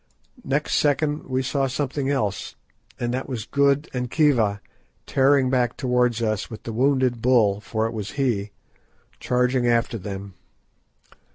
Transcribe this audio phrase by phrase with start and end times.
[0.43, 2.55] Next second we saw something else,
[2.99, 4.59] and that was Good and Khiva
[5.05, 10.33] tearing back towards us with the wounded bull—for it was he—charging after them.